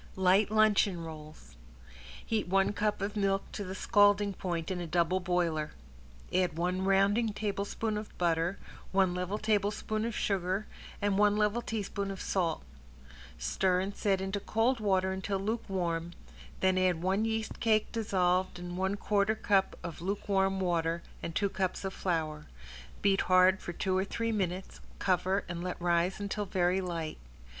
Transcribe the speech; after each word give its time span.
~LIGHT 0.15 0.49
LUNCHEON 0.49 1.03
ROLLS~ 1.03 1.55
Heat 2.25 2.47
one 2.47 2.73
cup 2.73 3.03
of 3.03 3.15
milk 3.15 3.43
to 3.51 3.63
the 3.63 3.75
scalding 3.75 4.33
point 4.33 4.71
in 4.71 4.81
a 4.81 4.87
double 4.87 5.19
boiler, 5.19 5.73
add 6.33 6.57
one 6.57 6.83
rounding 6.85 7.33
tablespoon 7.33 7.99
of 7.99 8.17
butter, 8.17 8.57
one 8.91 9.13
level 9.13 9.37
tablespoon 9.37 10.03
of 10.05 10.15
sugar, 10.15 10.65
and 11.03 11.19
one 11.19 11.37
level 11.37 11.61
teaspoon 11.61 12.09
of 12.09 12.19
salt. 12.19 12.63
Stir 13.37 13.79
and 13.79 13.95
set 13.95 14.21
into 14.21 14.39
cold 14.39 14.79
water 14.79 15.11
until 15.11 15.37
lukewarm, 15.37 16.13
then 16.61 16.79
add 16.79 17.03
one 17.03 17.23
yeast 17.23 17.59
cake 17.59 17.91
dissolved 17.91 18.57
in 18.57 18.75
one 18.75 18.95
quarter 18.97 19.35
cup 19.35 19.77
of 19.83 20.01
lukewarm 20.01 20.59
water, 20.59 21.03
and 21.21 21.35
two 21.35 21.47
cups 21.47 21.85
of 21.85 21.93
flour. 21.93 22.47
Beat 23.03 23.21
hard 23.21 23.61
for 23.61 23.71
two 23.71 23.97
or 23.99 24.03
three 24.03 24.31
minutes, 24.31 24.81
cover, 24.97 25.43
and 25.47 25.63
let 25.63 25.79
rise 25.79 26.19
until 26.19 26.45
very 26.45 26.81
light. 26.81 27.19